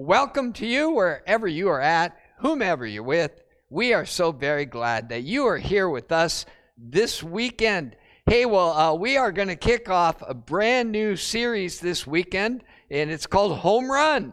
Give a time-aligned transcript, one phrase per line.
[0.00, 3.42] welcome to you wherever you are at, whomever you're with.
[3.68, 6.46] We are so very glad that you are here with us
[6.78, 7.96] this weekend.
[8.24, 12.64] Hey, well, uh, we are going to kick off a brand new series this weekend,
[12.90, 14.32] and it's called Home Run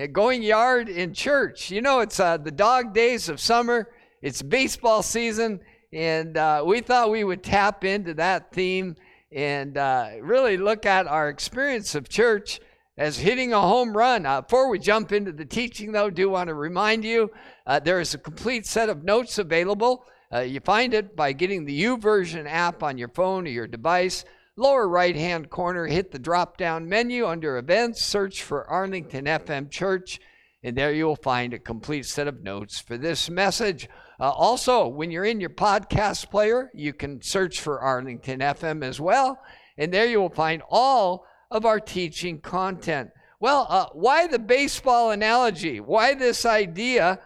[0.00, 1.68] uh, Going Yard in Church.
[1.68, 3.90] You know, it's uh, the dog days of summer,
[4.22, 5.58] it's baseball season,
[5.92, 8.94] and uh, we thought we would tap into that theme
[9.32, 12.60] and uh, really look at our experience of church
[12.98, 14.26] as hitting a home run.
[14.26, 17.30] Uh, before we jump into the teaching, though, do want to remind you
[17.64, 20.04] uh, there is a complete set of notes available.
[20.32, 24.24] Uh, you find it by getting the YouVersion app on your phone or your device.
[24.56, 29.70] Lower right hand corner, hit the drop down menu under events, search for Arlington FM
[29.70, 30.18] Church,
[30.64, 33.88] and there you will find a complete set of notes for this message.
[34.18, 39.00] Uh, also, when you're in your podcast player, you can search for Arlington FM as
[39.00, 39.40] well,
[39.76, 43.10] and there you will find all of our teaching content.
[43.40, 45.80] Well, uh, why the baseball analogy?
[45.80, 47.20] Why this idea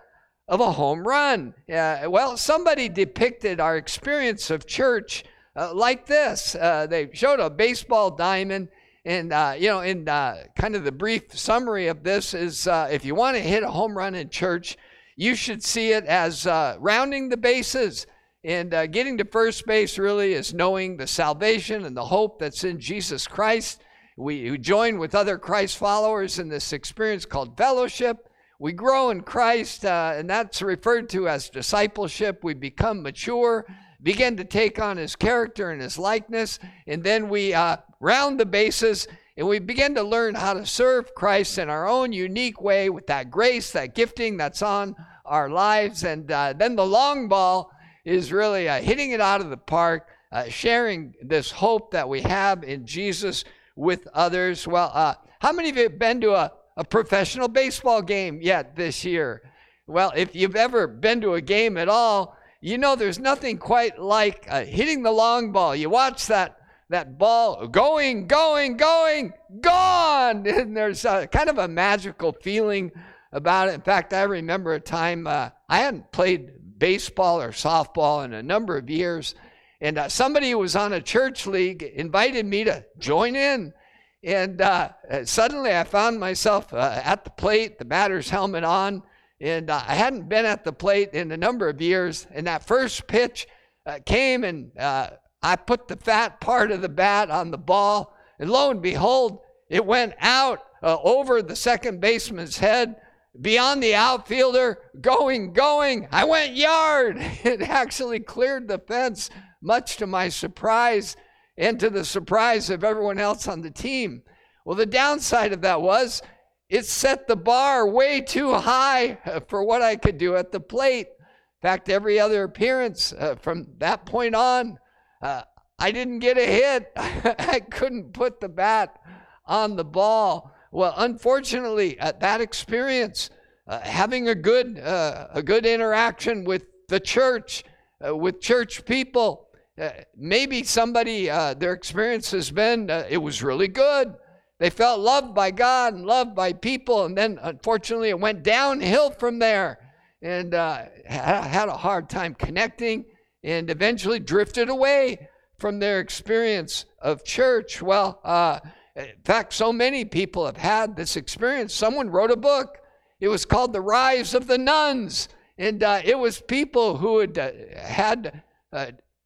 [0.47, 1.55] of a home run?
[1.73, 5.25] Uh, well, somebody depicted our experience of church
[5.57, 6.55] uh, like this.
[6.55, 8.69] Uh, they showed a baseball diamond.
[9.05, 13.05] And, uh, you know, in uh, kind of the brief summary of this is if
[13.05, 14.77] you want to hit a home run in church,
[15.17, 18.07] you should see it as rounding the bases.
[18.45, 22.79] And getting to first base really is knowing the salvation and the hope that's in
[22.79, 23.83] Jesus Christ.
[24.17, 28.29] We join with other Christ followers in this experience called fellowship.
[28.59, 32.45] We grow in Christ, uh, and that's referred to as discipleship.
[32.45, 33.67] We become mature,
[34.03, 38.47] begin to take on his character and his likeness, and then we uh, round the
[38.47, 42.91] bases and we begin to learn how to serve Christ in our own unique way
[42.91, 46.05] with that grace, that gifting that's on our lives.
[46.05, 47.73] And uh, then the long ball
[48.05, 52.21] is really uh, hitting it out of the park, uh, sharing this hope that we
[52.21, 53.45] have in Jesus
[53.77, 54.67] with others.
[54.67, 58.77] Well, uh, how many of you have been to a, a professional baseball game yet
[58.77, 59.43] this year?
[59.87, 63.99] Well, if you've ever been to a game at all, you know there's nothing quite
[63.99, 65.75] like uh, hitting the long ball.
[65.75, 66.59] You watch that
[66.93, 72.93] that ball going, going, going, gone, and there's a, kind of a magical feeling
[73.33, 73.75] about it.
[73.75, 78.43] In fact, I remember a time uh, I hadn't played baseball or softball in a
[78.43, 79.35] number of years,
[79.83, 83.75] and uh, somebody who was on a church league invited me to join in.
[84.23, 84.91] And uh,
[85.25, 89.03] suddenly I found myself uh, at the plate, the batter's helmet on,
[89.41, 92.29] and uh, I hadn't been at the plate in a number of years.
[92.31, 93.49] And that first pitch
[93.85, 95.11] uh, came, and uh,
[95.43, 99.41] I put the fat part of the bat on the ball, and lo and behold,
[99.69, 102.97] it went out over the second baseman's head
[103.41, 106.07] beyond the outfielder, going, going.
[106.13, 107.17] I went yard.
[107.45, 109.31] It actually cleared the fence
[109.63, 111.17] much to my surprise
[111.57, 114.23] and to the surprise of everyone else on the team.
[114.65, 116.23] Well, the downside of that was
[116.69, 119.19] it set the bar way too high
[119.49, 121.07] for what I could do at the plate.
[121.09, 124.79] In fact, every other appearance uh, from that point on,
[125.21, 125.43] uh,
[125.79, 126.91] I didn't get a hit.
[126.97, 128.99] I couldn't put the bat
[129.47, 130.51] on the ball.
[130.71, 133.29] Well, unfortunately, at that experience,
[133.69, 137.65] uh, having a good, uh, a good interaction with the church,
[138.07, 139.42] uh, with church people,
[139.81, 144.15] uh, maybe somebody, uh, their experience has been, uh, it was really good.
[144.59, 149.11] They felt loved by God and loved by people, and then unfortunately it went downhill
[149.11, 149.79] from there
[150.21, 153.07] and uh, had a hard time connecting
[153.43, 155.29] and eventually drifted away
[155.59, 157.83] from their experience of church.
[157.83, 158.61] Well, uh,
[158.95, 161.75] in fact, so many people have had this experience.
[161.75, 162.79] Someone wrote a book.
[163.21, 165.29] It was called The Rise of the Nones,
[165.59, 168.43] And uh, it was people who had uh, had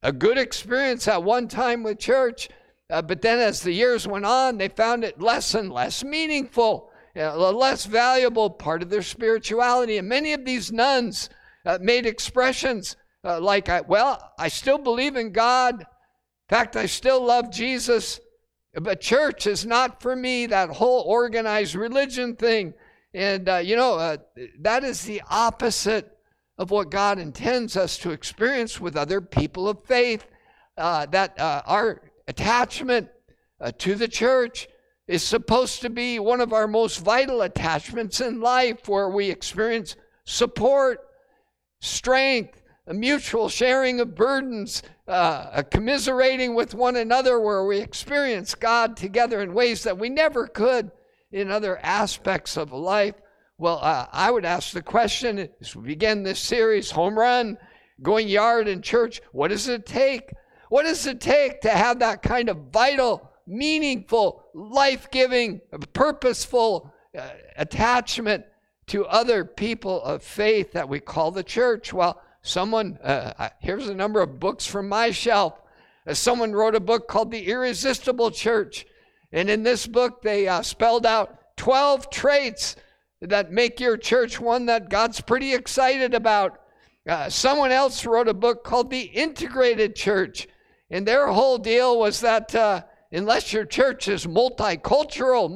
[0.02, 2.48] a good experience at one time with church,
[2.90, 6.90] uh, but then as the years went on, they found it less and less meaningful,
[7.16, 9.98] a less valuable part of their spirituality.
[9.98, 11.28] And many of these nones
[11.64, 15.80] uh, made expressions uh, like, Well, I still believe in God.
[15.80, 15.86] In
[16.48, 18.20] fact, I still love Jesus,
[18.74, 22.74] but church is not for me, that whole organized religion thing.
[23.12, 24.18] And, uh, you know, uh,
[24.60, 26.15] that is the opposite
[26.58, 30.26] of what God intends us to experience with other people of faith.
[30.76, 33.08] Uh, that uh, our attachment
[33.60, 34.68] uh, to the church
[35.08, 39.96] is supposed to be one of our most vital attachments in life where we experience
[40.24, 41.00] support,
[41.80, 48.54] strength, a mutual sharing of burdens, uh, a commiserating with one another where we experience
[48.54, 50.90] God together in ways that we never could
[51.32, 53.14] in other aspects of life.
[53.58, 57.56] Well, uh, I would ask the question as we begin this series home run,
[58.02, 60.30] going yard in church, what does it take?
[60.68, 65.62] What does it take to have that kind of vital, meaningful, life giving,
[65.94, 68.44] purposeful uh, attachment
[68.88, 71.94] to other people of faith that we call the church?
[71.94, 75.58] Well, someone, uh, here's a number of books from my shelf.
[76.06, 78.84] Uh, someone wrote a book called The Irresistible Church.
[79.32, 82.76] And in this book, they uh, spelled out 12 traits
[83.20, 86.60] that make your church one that God's pretty excited about.
[87.08, 90.48] Uh, someone else wrote a book called The Integrated Church,
[90.90, 92.82] and their whole deal was that uh,
[93.12, 95.50] unless your church is multicultural,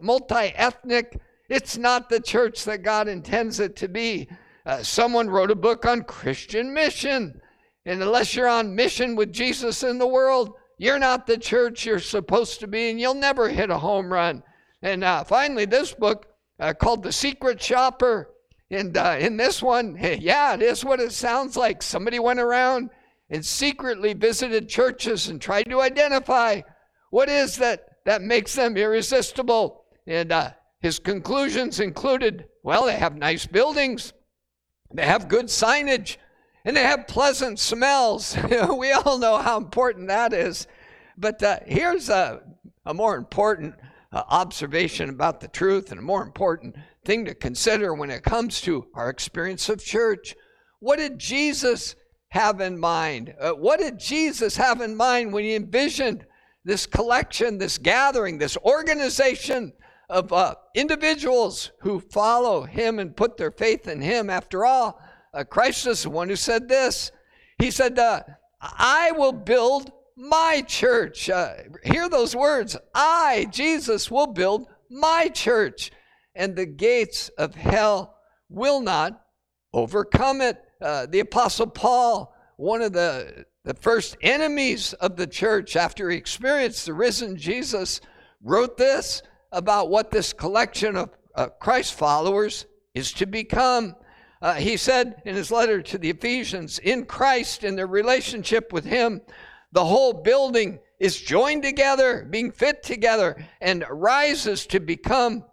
[0.00, 4.28] multi ethnic, it's not the church that God intends it to be.
[4.64, 7.40] Uh, someone wrote a book on Christian mission,
[7.84, 12.00] and unless you're on mission with Jesus in the world, you're not the church you're
[12.00, 14.42] supposed to be, and you'll never hit a home run.
[14.82, 16.26] And uh, finally, this book
[16.58, 18.30] uh, called The Secret Shopper
[18.70, 21.82] and uh, in this one, yeah, it is what it sounds like.
[21.82, 22.90] Somebody went around
[23.30, 26.62] and secretly visited churches and tried to identify
[27.10, 29.84] what is that that makes them irresistible.
[30.06, 30.50] And uh,
[30.80, 34.12] his conclusions included well, they have nice buildings,
[34.92, 36.16] they have good signage,
[36.64, 38.36] and they have pleasant smells.
[38.76, 40.66] we all know how important that is.
[41.16, 42.42] But uh, here's a,
[42.84, 43.76] a more important
[44.12, 48.60] uh, observation about the truth and a more important thing to consider when it comes
[48.62, 50.34] to our experience of church.
[50.80, 51.96] What did Jesus
[52.28, 53.34] have in mind?
[53.40, 56.26] Uh, what did Jesus have in mind when he envisioned
[56.64, 59.72] this collection, this gathering, this organization
[60.08, 64.30] of uh, individuals who follow him and put their faith in him?
[64.30, 65.00] After all,
[65.32, 67.10] uh, Christ is the one who said this.
[67.58, 68.22] He said, uh,
[68.60, 71.28] I will build my church.
[71.28, 71.54] Uh,
[71.84, 72.76] hear those words.
[72.94, 75.90] I, Jesus, will build my church
[76.34, 78.16] and the gates of hell
[78.48, 79.22] will not
[79.72, 80.62] overcome it.
[80.80, 86.16] Uh, the Apostle Paul, one of the, the first enemies of the church after he
[86.16, 88.00] experienced the risen Jesus,
[88.42, 89.22] wrote this
[89.52, 93.96] about what this collection of uh, Christ followers is to become.
[94.42, 98.84] Uh, he said in his letter to the Ephesians, in Christ, in their relationship with
[98.84, 99.22] Him,
[99.76, 105.44] the whole building is joined together, being fit together, and rises to become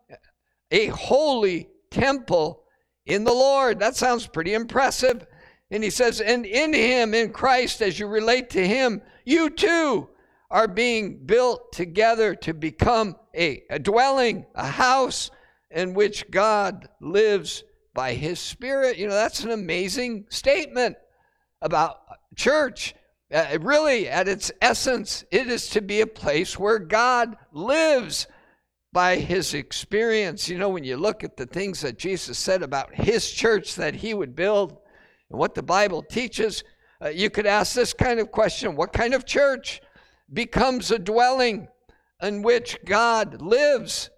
[0.72, 2.64] a holy temple
[3.06, 3.80] in the Lord.
[3.80, 5.28] That sounds pretty impressive.
[5.72, 10.08] And he says, and in him, in Christ, as you relate to him, you too
[10.50, 15.32] are being built together to become a, a dwelling, a house
[15.70, 18.98] in which God lives by his Spirit.
[18.98, 20.96] You know, that's an amazing statement
[21.62, 21.98] about
[22.38, 22.96] church.
[23.34, 28.28] Uh, really, at its essence, it is to be a place where God lives
[28.92, 30.48] by his experience.
[30.48, 33.96] You know, when you look at the things that Jesus said about his church that
[33.96, 34.78] he would build
[35.32, 36.64] and what the Bible teaches,
[37.04, 39.82] uh, you could ask this kind of question What kind of church
[40.32, 41.68] becomes a dwelling
[42.22, 44.12] in which God lives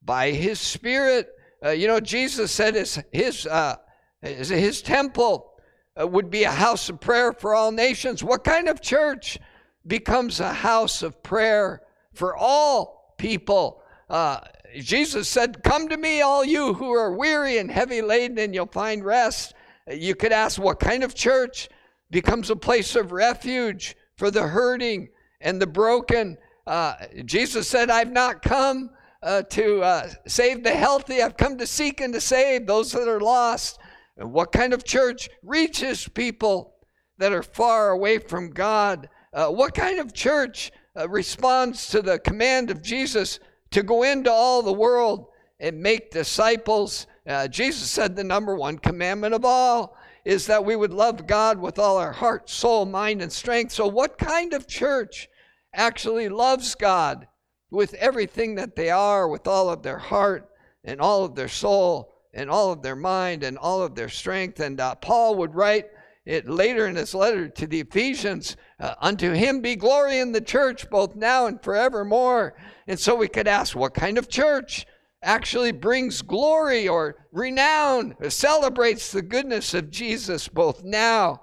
[0.00, 1.28] by his Spirit?
[1.62, 3.76] Uh, you know, Jesus said his, his, uh,
[4.22, 5.49] his, his temple
[5.96, 8.22] would be a house of prayer for all nations.
[8.22, 9.38] What kind of church
[9.86, 11.82] becomes a house of prayer
[12.12, 13.82] for all people?
[14.08, 14.40] Uh,
[14.74, 18.66] Jesus said, Come to me, all you who are weary and heavy laden, and you'll
[18.66, 19.54] find rest.
[19.90, 21.68] You could ask, What kind of church
[22.10, 25.08] becomes a place of refuge for the hurting
[25.40, 26.38] and the broken?
[26.66, 26.94] Uh,
[27.24, 28.90] Jesus said, I've not come
[29.22, 33.08] uh, to uh, save the healthy, I've come to seek and to save those that
[33.08, 33.79] are lost.
[34.20, 36.74] And what kind of church reaches people
[37.16, 39.08] that are far away from God?
[39.32, 44.30] Uh, what kind of church uh, responds to the command of Jesus to go into
[44.30, 47.06] all the world and make disciples.
[47.26, 49.96] Uh, Jesus said the number one commandment of all
[50.26, 53.72] is that we would love God with all our heart, soul, mind, and strength.
[53.72, 55.28] So, what kind of church
[55.72, 57.26] actually loves God
[57.70, 60.50] with everything that they are, with all of their heart
[60.84, 64.60] and all of their soul and all of their mind and all of their strength?
[64.60, 65.86] And uh, Paul would write
[66.26, 70.40] it later in his letter to the Ephesians uh, Unto him be glory in the
[70.40, 72.54] church, both now and forevermore.
[72.86, 74.86] And so we could ask, what kind of church
[75.22, 81.42] actually brings glory or renown, celebrates the goodness of Jesus both now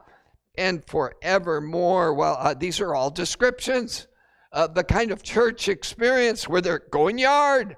[0.57, 2.13] and forevermore?
[2.13, 4.07] Well, uh, these are all descriptions
[4.51, 7.75] of the kind of church experience where they're going yard.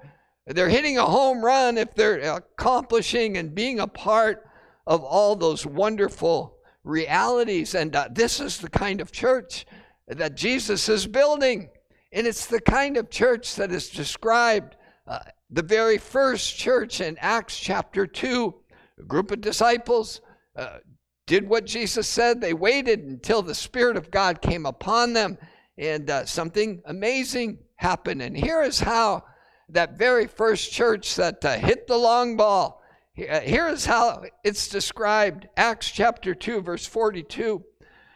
[0.54, 4.48] They're hitting a home run if they're accomplishing and being a part
[4.86, 7.74] of all those wonderful realities.
[7.74, 9.66] And uh, this is the kind of church
[10.08, 11.70] that Jesus is building.
[12.12, 14.76] And it's the kind of church that is described
[15.06, 18.54] uh, the very first church in Acts chapter 2.
[18.98, 20.20] A group of disciples
[20.56, 20.78] uh,
[21.26, 22.40] did what Jesus said.
[22.40, 25.38] They waited until the Spirit of God came upon them,
[25.78, 28.20] and uh, something amazing happened.
[28.20, 29.24] And here is how
[29.72, 32.82] that very first church that uh, hit the long ball
[33.18, 37.62] Uh, here is how it's described Acts chapter 2, verse 42.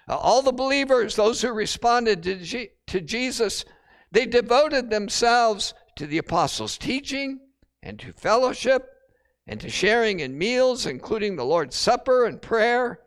[0.08, 3.64] Uh, all the believers, those who responded to, G- to Jesus,
[4.12, 7.40] they devoted themselves to the apostles' teaching
[7.82, 8.88] and to fellowship
[9.46, 13.00] and to sharing in meals, including the Lord's Supper and prayer.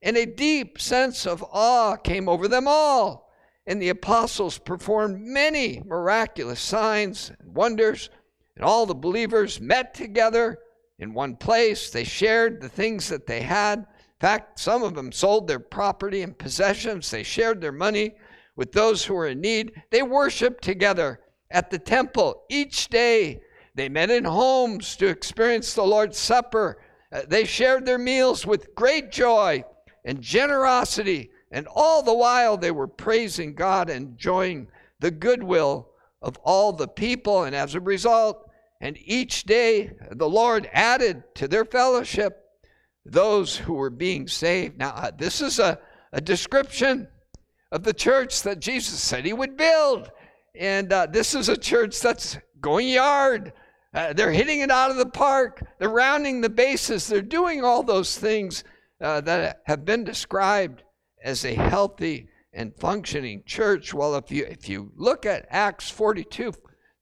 [0.00, 3.21] And a deep sense of awe came over them all.
[3.66, 8.10] And the apostles performed many miraculous signs and wonders.
[8.56, 10.58] And all the believers met together
[10.98, 11.90] in one place.
[11.90, 13.78] They shared the things that they had.
[13.80, 13.86] In
[14.20, 17.10] fact, some of them sold their property and possessions.
[17.10, 18.14] They shared their money
[18.54, 19.72] with those who were in need.
[19.90, 23.40] They worshiped together at the temple each day.
[23.74, 26.78] They met in homes to experience the Lord's Supper.
[27.10, 29.64] Uh, they shared their meals with great joy
[30.04, 34.68] and generosity, and all the while they were praising God and enjoying
[35.00, 35.90] the goodwill
[36.22, 37.44] of all the people.
[37.44, 38.48] And as a result,
[38.80, 42.38] and each day the Lord added to their fellowship
[43.04, 44.78] those who were being saved.
[44.78, 45.78] Now, uh, this is a,
[46.12, 47.06] a description
[47.70, 50.10] of the church that Jesus said he would build.
[50.54, 53.52] And uh, this is a church that's going yard.
[53.92, 55.62] Uh, they're hitting it out of the park.
[55.78, 57.06] They're rounding the bases.
[57.06, 58.64] They're doing all those things
[59.00, 60.82] uh, that have been described
[61.22, 63.94] as a healthy and functioning church.
[63.94, 66.52] Well, if you if you look at Acts 42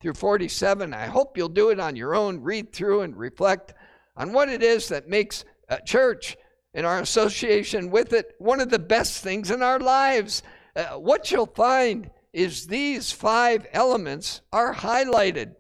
[0.01, 2.41] through 47, I hope you'll do it on your own.
[2.41, 3.75] Read through and reflect
[4.17, 6.37] on what it is that makes a church
[6.75, 10.43] and our association with it one of the best things in our lives.
[10.77, 15.55] Uh, what you'll find is these five elements are highlighted.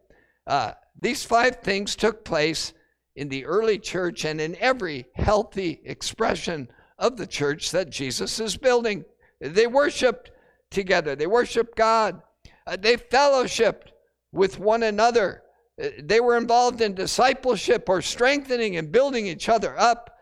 [0.46, 2.72] Uh, these five things took place
[3.16, 6.68] in the early church and in every healthy expression
[7.00, 9.04] of the church that Jesus is building.
[9.40, 10.30] They worshiped
[10.70, 12.22] together, they worshiped God,
[12.66, 13.88] uh, they fellowshipped
[14.30, 15.42] with one another.
[15.82, 20.16] Uh, they were involved in discipleship or strengthening and building each other up.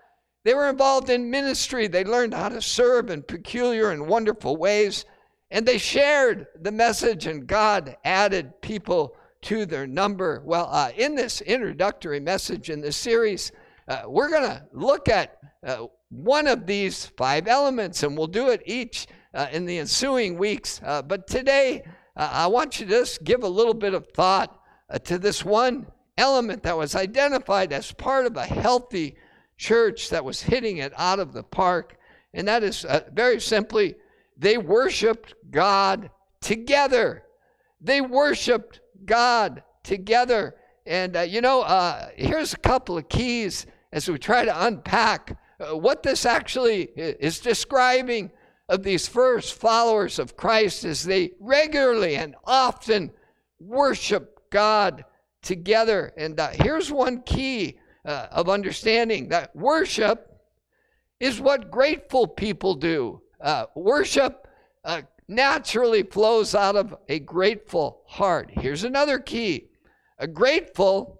[0.44, 1.88] They were involved in ministry.
[1.88, 5.04] They learned how to serve in peculiar and wonderful ways.
[5.50, 10.42] And they shared the message, and God added people to their number.
[10.44, 13.52] Well, uh, in this introductory message in this series,
[13.88, 18.48] uh, we're going to look at uh, one of these five elements, and we'll do
[18.48, 20.80] it each uh, in the ensuing weeks.
[20.84, 21.82] Uh, but today,
[22.16, 24.60] uh, I want you to just give a little bit of thought
[25.04, 25.86] to this one
[26.16, 29.16] element that was identified as part of a healthy
[29.56, 31.96] church that was hitting it out of the park.
[32.32, 33.94] And that is very simply,
[34.36, 36.10] they worshiped God
[36.40, 37.24] together.
[37.80, 40.56] They worshiped God together.
[40.86, 45.32] And, uh, you know, uh, here's a couple of keys as we try to unpack
[45.32, 48.30] uh, what this actually is describing
[48.68, 53.10] of these first followers of Christ is they regularly and often
[53.58, 55.04] worship God
[55.42, 56.12] together.
[56.16, 60.40] And uh, here's one key uh, of understanding that worship
[61.18, 63.20] is what grateful people do.
[63.40, 64.46] Uh, worship
[65.28, 68.50] naturally flows out of a grateful heart.
[68.50, 69.68] Here's another key
[70.20, 71.17] a grateful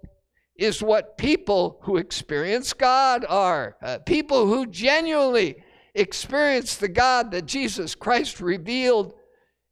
[0.59, 3.77] is what people who experience God are.
[3.81, 5.55] Uh, people who genuinely
[5.95, 9.13] experience the God that Jesus Christ revealed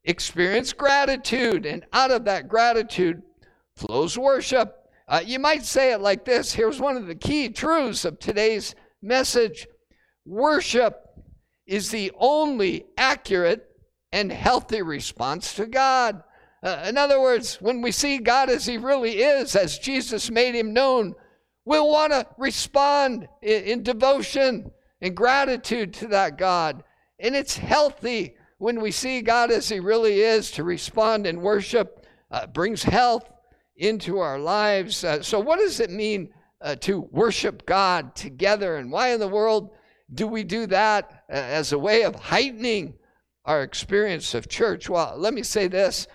[0.05, 3.21] experience gratitude, and out of that gratitude
[3.75, 4.73] flows worship.
[5.09, 8.73] Uh, you might say it like this here's one of the key truths of today's
[9.01, 9.67] message
[10.25, 11.03] worship
[11.65, 13.65] is the only accurate
[14.13, 16.23] and healthy response to God.
[16.63, 20.55] Uh, in other words, when we see God as He really is, as Jesus made
[20.55, 21.15] Him known,
[21.65, 24.71] we'll want to respond in, in devotion
[25.01, 26.83] and gratitude to that God.
[27.19, 32.05] And it's healthy when we see God as He really is to respond in worship,
[32.31, 33.31] uh, brings health
[33.75, 35.03] into our lives.
[35.03, 36.29] Uh, so, what does it mean
[36.61, 38.77] uh, to worship God together?
[38.77, 39.71] And why in the world
[40.13, 42.95] do we do that uh, as a way of heightening
[43.47, 44.89] our experience of church.
[44.89, 46.07] Well, let me say this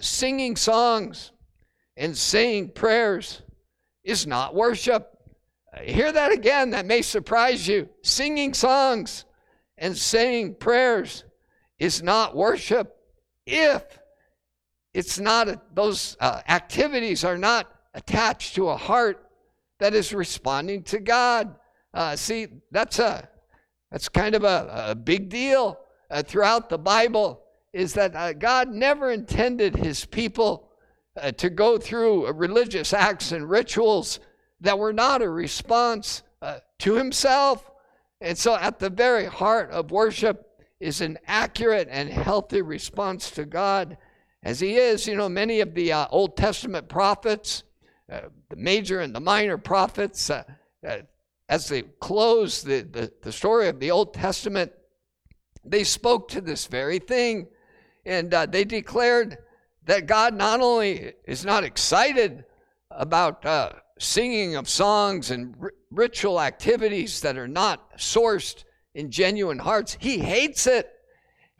[0.00, 1.32] singing songs
[1.96, 3.42] and saying prayers
[4.04, 5.18] is not worship.
[5.76, 7.88] Uh, hear that again, that may surprise you.
[8.02, 9.24] Singing songs
[9.76, 11.24] and saying prayers
[11.78, 12.96] is not worship
[13.46, 13.82] if
[14.92, 19.26] it's not a, those uh, activities are not attached to a heart
[19.78, 21.56] that is responding to God.
[21.92, 23.28] Uh, see, that's a
[23.90, 25.78] that's kind of a, a big deal
[26.10, 30.70] uh, throughout the Bible is that uh, God never intended his people
[31.20, 34.20] uh, to go through religious acts and rituals
[34.60, 37.70] that were not a response uh, to himself.
[38.20, 40.46] And so, at the very heart of worship
[40.78, 43.96] is an accurate and healthy response to God
[44.42, 45.06] as he is.
[45.06, 47.62] You know, many of the uh, Old Testament prophets,
[48.10, 50.44] uh, the major and the minor prophets, uh,
[51.48, 54.72] as they close the, the, the story of the Old Testament,
[55.64, 57.48] they spoke to this very thing.
[58.04, 59.38] And uh, they declared
[59.86, 62.44] that God not only is not excited
[62.90, 68.64] about uh, singing of songs and r- ritual activities that are not sourced
[68.94, 70.90] in genuine hearts, He hates it.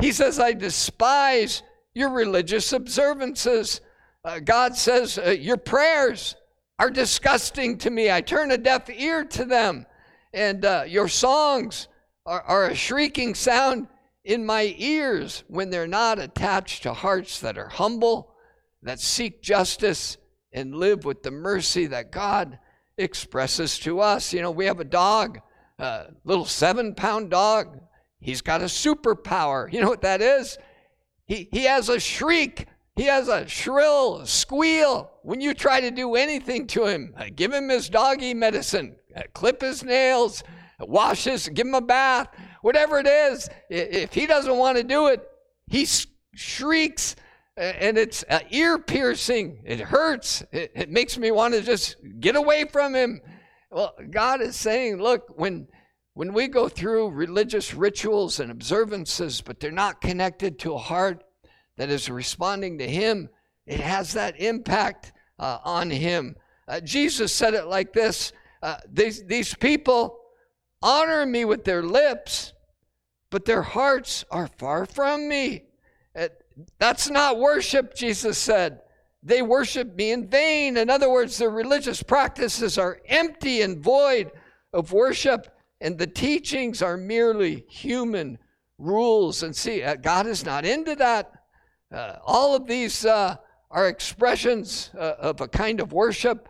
[0.00, 1.62] He says, I despise
[1.94, 3.80] your religious observances.
[4.24, 6.36] Uh, God says, uh, Your prayers
[6.78, 8.10] are disgusting to me.
[8.10, 9.86] I turn a deaf ear to them.
[10.32, 11.88] And uh, your songs
[12.24, 13.88] are, are a shrieking sound
[14.24, 18.34] in my ears when they're not attached to hearts that are humble,
[18.82, 20.16] that seek justice,
[20.52, 22.58] and live with the mercy that God
[22.98, 24.32] expresses to us.
[24.32, 25.38] You know, we have a dog,
[25.78, 27.78] a little seven pound dog.
[28.20, 29.72] He's got a superpower.
[29.72, 30.58] You know what that is?
[31.26, 32.66] He, he has a shriek.
[32.96, 37.14] He has a shrill squeal when you try to do anything to him.
[37.16, 40.42] Uh, give him his doggy medicine, uh, clip his nails,
[40.80, 42.28] wash his, give him a bath
[42.62, 45.22] whatever it is, if he doesn't want to do it,
[45.66, 45.86] he
[46.34, 47.16] shrieks
[47.56, 49.62] and it's ear piercing.
[49.64, 50.42] It hurts.
[50.52, 53.20] It, it makes me want to just get away from him.
[53.70, 55.68] Well, God is saying, look, when
[56.14, 61.22] when we go through religious rituals and observances, but they're not connected to a heart
[61.76, 63.30] that is responding to Him,
[63.64, 66.36] it has that impact uh, on Him.
[66.66, 70.19] Uh, Jesus said it like this uh, these, these people,
[70.82, 72.52] honor me with their lips,
[73.30, 75.64] but their hearts are far from me.
[76.16, 76.28] Uh,
[76.78, 78.80] that's not worship, Jesus said.
[79.22, 80.76] They worship me in vain.
[80.76, 84.32] In other words, their religious practices are empty and void
[84.72, 88.38] of worship, and the teachings are merely human
[88.78, 89.42] rules.
[89.42, 91.32] And see, uh, God is not into that.
[91.92, 93.36] Uh, all of these uh,
[93.70, 96.48] are expressions uh, of a kind of worship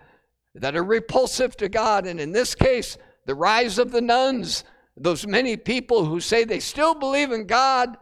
[0.55, 2.07] that are repulsive to God.
[2.07, 2.97] And in this case,
[3.31, 4.65] the rise of the nones,
[4.97, 7.97] those many people who say they still believe in God,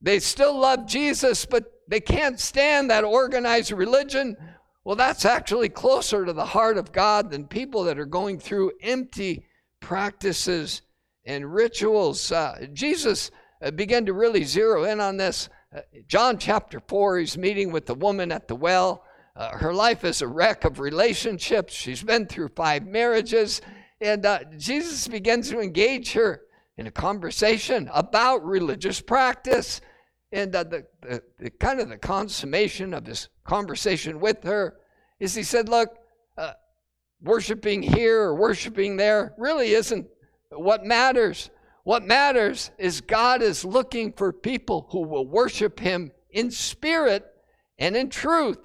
[0.00, 4.36] they still love Jesus, but they can't stand that organized religion.
[4.84, 8.70] Well, that's actually closer to the heart of God than people that are going through
[8.80, 9.44] empty
[9.80, 10.82] practices
[11.24, 12.30] and rituals.
[12.30, 15.48] Uh, Jesus uh, began to really zero in on this.
[15.74, 19.02] Uh, John chapter 4, he's meeting with the woman at the well.
[19.34, 21.72] Uh, her life is a wreck of relationships.
[21.72, 23.60] She's been through five marriages.
[24.04, 26.42] And uh, Jesus begins to engage her
[26.76, 29.80] in a conversation about religious practice.
[30.30, 34.76] And uh, the, the, the, kind of the consummation of this conversation with her
[35.18, 35.96] is he said, Look,
[36.36, 36.52] uh,
[37.22, 40.06] worshiping here or worshiping there really isn't
[40.50, 41.48] what matters.
[41.84, 47.24] What matters is God is looking for people who will worship Him in spirit
[47.78, 48.58] and in truth,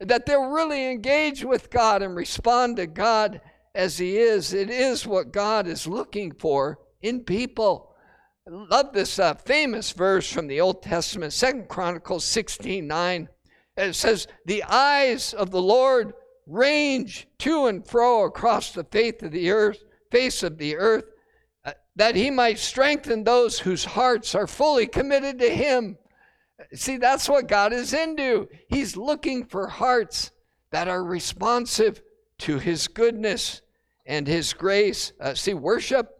[0.00, 3.40] that they'll really engage with God and respond to God
[3.74, 4.52] as he is.
[4.52, 7.94] It is what God is looking for in people.
[8.46, 13.28] I love this uh, famous verse from the Old Testament, Second Chronicles 16 9.
[13.76, 16.12] It says, The eyes of the Lord
[16.46, 21.04] range to and fro across the face of the earth, face of the earth,
[21.64, 25.96] uh, that he might strengthen those whose hearts are fully committed to him.
[26.74, 28.48] See, that's what God is into.
[28.68, 30.30] He's looking for hearts
[30.70, 32.02] that are responsive
[32.38, 33.62] to his goodness
[34.06, 35.12] and his grace.
[35.20, 36.10] Uh, see, worship,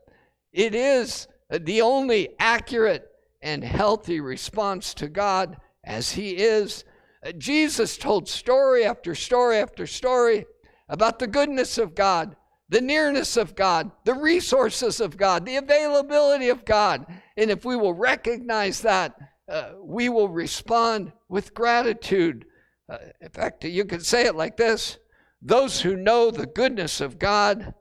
[0.52, 3.06] it is the only accurate
[3.42, 6.84] and healthy response to God as he is.
[7.24, 10.46] Uh, Jesus told story after story after story
[10.88, 12.36] about the goodness of God,
[12.68, 17.06] the nearness of God, the resources of God, the availability of God.
[17.36, 19.14] And if we will recognize that,
[19.48, 22.46] uh, we will respond with gratitude.
[22.88, 24.98] Uh, in fact, you could say it like this
[25.44, 27.74] those who know the goodness of God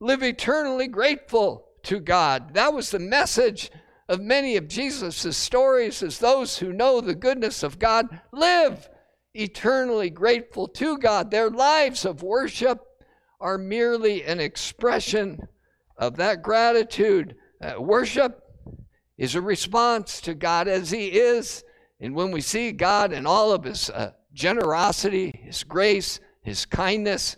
[0.00, 2.54] live eternally grateful to God.
[2.54, 3.70] That was the message
[4.08, 8.88] of many of Jesus' stories is those who know the goodness of God live
[9.32, 11.30] eternally grateful to God.
[11.30, 12.80] Their lives of worship
[13.40, 15.48] are merely an expression
[15.96, 17.36] of that gratitude.
[17.62, 18.42] Uh, worship
[19.16, 21.64] is a response to God as He is.
[22.00, 27.36] And when we see God in all of His uh, generosity, His grace, his kindness.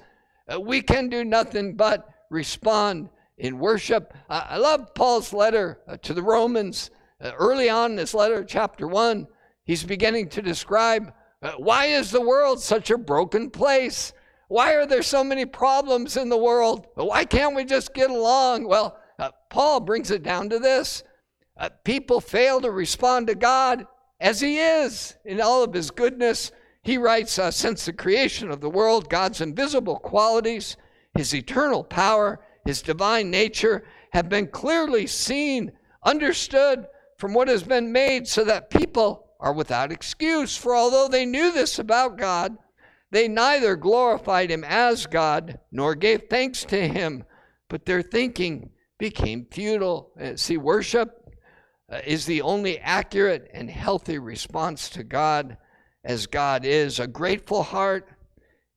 [0.52, 4.12] Uh, we can do nothing but respond in worship.
[4.28, 6.90] I love Paul's letter uh, to the Romans.
[7.20, 9.26] Uh, early on in this letter, chapter 1,
[9.64, 11.12] he's beginning to describe
[11.58, 14.12] why is the world such a broken place?
[14.48, 16.88] Why are there so many problems in the world?
[16.94, 18.66] Why can't we just get along?
[18.66, 18.98] Well,
[19.48, 21.04] Paul brings it down to this
[21.84, 23.86] people fail to respond to God
[24.20, 26.52] as He is in all of His goodness
[26.86, 30.76] he writes, uh, Since the creation of the world, God's invisible qualities,
[31.14, 35.72] his eternal power, his divine nature have been clearly seen,
[36.04, 36.86] understood
[37.18, 40.56] from what has been made, so that people are without excuse.
[40.56, 42.56] For although they knew this about God,
[43.10, 47.24] they neither glorified him as God nor gave thanks to him,
[47.68, 50.12] but their thinking became futile.
[50.20, 51.34] Uh, see, worship
[51.90, 55.56] uh, is the only accurate and healthy response to God
[56.06, 57.00] as God is.
[57.00, 58.08] A grateful heart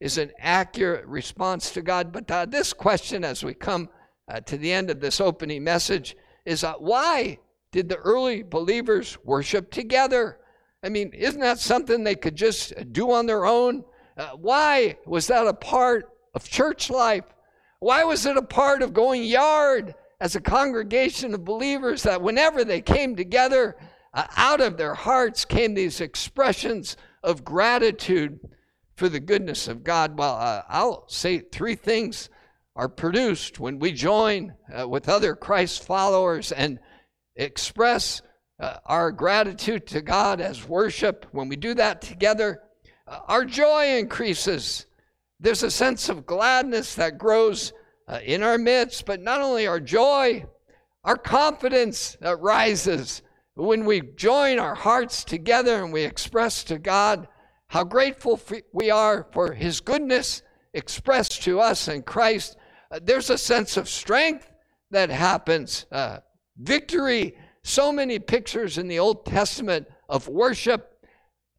[0.01, 2.11] is an accurate response to God.
[2.11, 3.87] But uh, this question, as we come
[4.27, 7.37] uh, to the end of this opening message, is uh, why
[7.71, 10.39] did the early believers worship together?
[10.83, 13.83] I mean, isn't that something they could just do on their own?
[14.17, 17.25] Uh, why was that a part of church life?
[17.79, 22.65] Why was it a part of going yard as a congregation of believers that whenever
[22.65, 23.77] they came together,
[24.13, 28.39] uh, out of their hearts came these expressions of gratitude
[28.95, 30.17] for the goodness of God?
[30.17, 32.29] Well, uh, I'll say three things
[32.75, 36.79] are produced when we join uh, with other Christ followers and
[37.35, 38.21] express
[38.59, 41.25] uh, our gratitude to God as worship.
[41.31, 42.61] When we do that together,
[43.07, 44.85] uh, our joy increases.
[45.39, 47.73] There's a sense of gladness that grows
[48.07, 50.45] uh, in our midst, but not only our joy,
[51.03, 52.35] our confidence uh,
[53.59, 57.27] rises when we join our hearts together and we express to God
[57.67, 58.39] how grateful
[58.73, 60.41] we are for His goodness
[60.73, 62.57] expressed to us in Christ.
[62.91, 64.49] Uh, there's a sense of strength
[64.91, 66.19] that happens, uh,
[66.57, 67.37] victory.
[67.63, 71.05] So many pictures in the Old Testament of worship.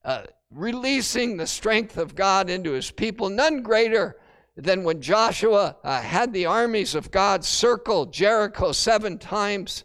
[0.04, 3.28] Uh, releasing the strength of God into his people.
[3.28, 4.16] None greater
[4.56, 9.84] than when Joshua uh, had the armies of God circle Jericho seven times.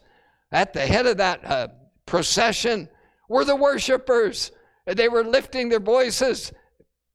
[0.50, 1.68] At the head of that uh,
[2.06, 2.88] procession
[3.28, 4.52] were the worshipers.
[4.86, 6.52] They were lifting their voices,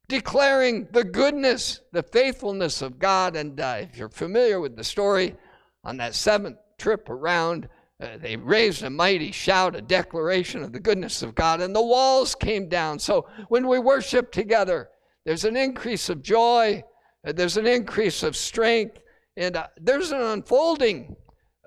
[0.08, 3.36] declaring the goodness, the faithfulness of God.
[3.36, 5.36] And uh, if you're familiar with the story,
[5.84, 7.68] on that seventh trip around,
[8.02, 11.82] uh, they raised a mighty shout, a declaration of the goodness of God, and the
[11.82, 13.00] walls came down.
[13.00, 14.90] So when we worship together,
[15.26, 16.84] there's an increase of joy,
[17.26, 19.00] uh, there's an increase of strength,
[19.38, 21.16] and uh, there's an unfolding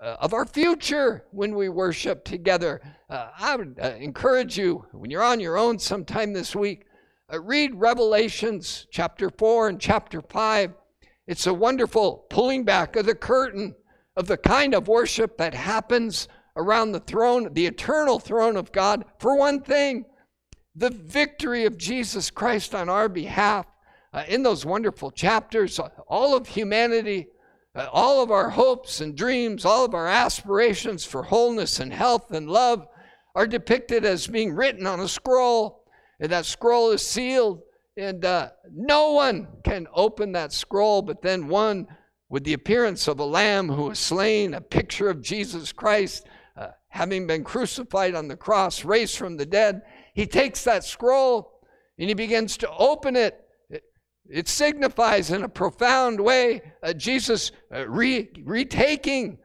[0.05, 2.81] uh, of our future when we worship together.
[3.09, 6.85] Uh, I would uh, encourage you, when you're on your own sometime this week,
[7.33, 10.75] read Revelations chapter 4 and chapter 5.
[11.27, 13.75] It's a wonderful pulling back of the curtain
[14.15, 19.07] of the kind of worship that happens around the throne, the eternal throne of God,
[19.19, 20.05] for one thing,
[20.77, 23.67] the victory of Jesus Christ on our behalf.
[24.13, 27.34] Uh, in those wonderful chapters, all of humanity, uh,
[27.75, 32.49] all of our hopes and dreams, all of our aspirations for wholeness and health and
[32.49, 32.87] love
[33.35, 35.85] are depicted as being written on a scroll.
[36.21, 37.63] And that scroll is sealed,
[37.97, 41.89] and uh, no one can open that scroll but then one
[42.29, 46.69] with the appearance of a lamb who was slain, a picture of Jesus Christ uh,
[46.89, 49.83] having been crucified on the cross, raised from the dead.
[50.15, 51.61] He takes that scroll
[51.99, 53.44] and he begins to open it.
[54.29, 59.39] It, signifies in a profound way uh, Jesus uh, re- retaking,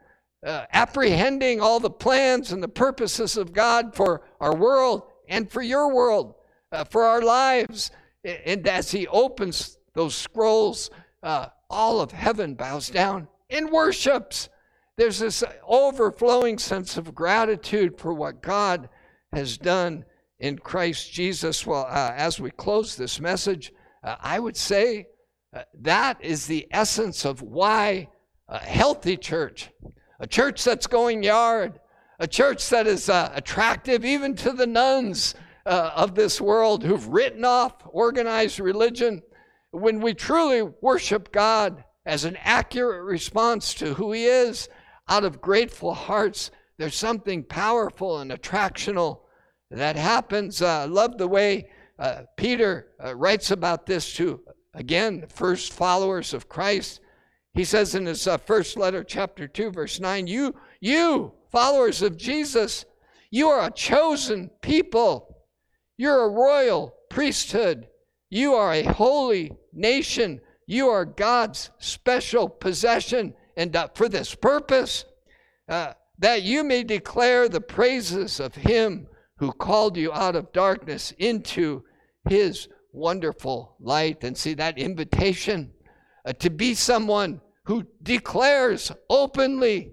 [0.44, 5.62] uh, apprehending all the plans and the purposes of God for our world and for
[5.62, 6.34] your world,
[6.72, 7.90] uh, for our lives.
[8.24, 10.90] And as he opens those scrolls,
[11.22, 14.48] uh, all of heaven bows down and worships.
[14.96, 18.88] There's this overflowing sense of gratitude for what God
[19.32, 20.04] has done
[20.38, 21.66] in Christ Jesus.
[21.66, 25.06] Well, uh, as we close this message, uh, I would say
[25.54, 28.08] uh, that is the essence of why
[28.48, 29.70] a healthy church,
[30.18, 31.80] a church that's going yard,
[32.18, 35.34] a church that is uh, attractive even to the nones
[35.66, 39.22] uh, of this world who've written off organized religion,
[39.70, 44.68] when we truly worship God as an accurate response to who He is,
[45.08, 49.20] out of grateful hearts, there's something powerful and attractional
[49.70, 50.62] that happens.
[50.62, 51.68] I uh, love the way
[52.00, 54.40] uh, Peter uh, writes about this to,
[54.72, 57.00] again, first followers of Christ.
[57.52, 62.16] He says in his uh, first letter, chapter 2, verse 9, You, you, followers of
[62.16, 62.86] Jesus,
[63.30, 65.36] you are a chosen people.
[65.98, 67.86] You're a royal priesthood.
[68.30, 70.40] You are a holy nation.
[70.66, 73.34] You are God's special possession.
[73.58, 75.04] And uh, for this purpose,
[75.68, 81.12] uh, that you may declare the praises of Him who called you out of darkness
[81.18, 81.84] into
[82.28, 84.24] His wonderful light.
[84.24, 85.72] And see that invitation
[86.24, 89.92] uh, to be someone who declares openly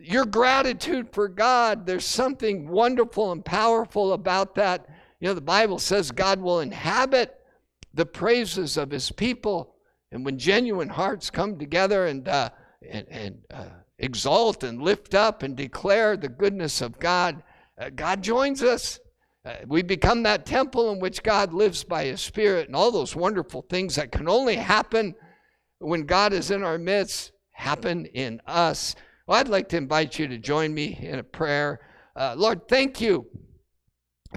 [0.00, 1.86] your gratitude for God.
[1.86, 4.86] There's something wonderful and powerful about that.
[5.20, 7.34] You know, the Bible says God will inhabit
[7.94, 9.74] the praises of his people.
[10.12, 12.50] And when genuine hearts come together and uh,
[12.88, 13.64] and, and uh,
[13.98, 17.42] exalt and lift up and declare the goodness of God,
[17.80, 19.00] uh, God joins us.
[19.48, 23.16] Uh, we become that temple in which God lives by His Spirit, and all those
[23.16, 25.14] wonderful things that can only happen
[25.78, 28.94] when God is in our midst happen in us.
[29.26, 31.80] Well, I'd like to invite you to join me in a prayer.
[32.14, 33.26] Uh, Lord, thank you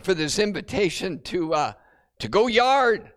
[0.01, 1.73] for this invitation to, uh,
[2.19, 3.11] to go yard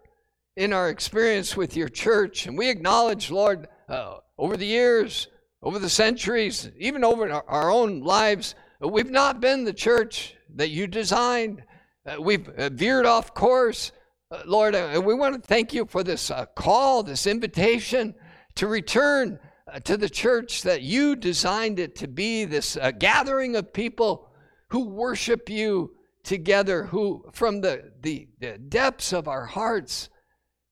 [0.56, 2.46] in our experience with your church.
[2.46, 5.28] And we acknowledge, Lord, uh, over the years,
[5.62, 10.88] over the centuries, even over our own lives, we've not been the church that you
[10.88, 11.62] designed.
[12.06, 13.90] Uh, we've uh, veered off course.
[14.30, 18.14] Uh, Lord, uh, we want to thank you for this call, this invitation
[18.56, 19.38] to return
[19.84, 24.28] to the church that you designed it to be this gathering of people
[24.68, 30.10] who worship you together, who from the, the, the depths of our hearts,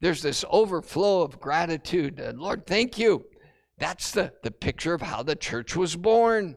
[0.00, 2.22] there's this overflow of gratitude.
[2.36, 3.24] Lord, thank you.
[3.78, 6.56] That's the, the picture of how the church was born.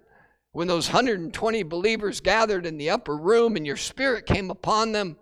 [0.55, 5.17] When those 120 believers gathered in the upper room and your spirit came upon them,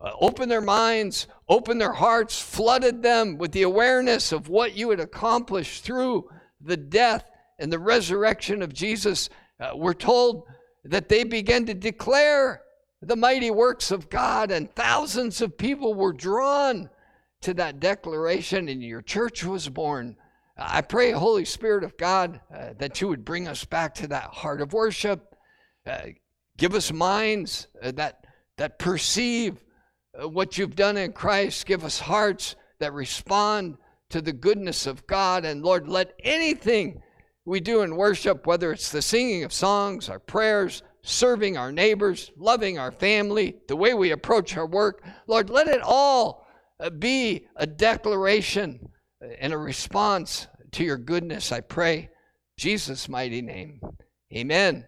[0.00, 4.88] uh, opened their minds, opened their hearts, flooded them with the awareness of what you
[4.88, 6.30] had accomplished through
[6.62, 9.28] the death and the resurrection of Jesus,
[9.60, 10.44] uh, we're told
[10.86, 12.62] that they began to declare
[13.02, 16.88] the mighty works of God, and thousands of people were drawn
[17.42, 20.16] to that declaration, and your church was born.
[20.60, 24.24] I pray, Holy Spirit of God, uh, that you would bring us back to that
[24.24, 25.36] heart of worship.
[25.86, 26.08] Uh,
[26.56, 29.64] give us minds uh, that, that perceive
[30.20, 31.64] uh, what you've done in Christ.
[31.64, 33.76] Give us hearts that respond
[34.10, 35.44] to the goodness of God.
[35.44, 37.02] And Lord, let anything
[37.44, 42.32] we do in worship, whether it's the singing of songs, our prayers, serving our neighbors,
[42.36, 46.48] loving our family, the way we approach our work, Lord, let it all
[46.80, 48.88] uh, be a declaration
[49.20, 52.10] and a response to your goodness, I pray.
[52.56, 53.80] Jesus' mighty name.
[54.34, 54.84] Amen.